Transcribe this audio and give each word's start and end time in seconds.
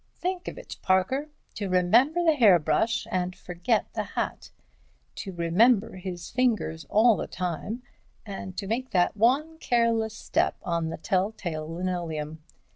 "Think 0.15 0.47
of 0.47 0.57
it, 0.57 0.77
Parker—to 0.81 1.69
remember 1.69 2.23
the 2.23 2.33
hairbrush 2.33 3.05
and 3.11 3.35
forget 3.35 3.93
the 3.93 4.01
hat—to 4.01 5.31
remember 5.31 5.97
his 5.97 6.31
fingers 6.31 6.85
all 6.89 7.15
the 7.15 7.27
time, 7.27 7.83
and 8.25 8.57
to 8.57 8.65
make 8.65 8.89
that 8.89 9.15
one 9.15 9.59
careless 9.59 10.17
step 10.17 10.55
on 10.63 10.89
the 10.89 10.97
telltale 10.97 11.71
linoleum. 11.71 12.41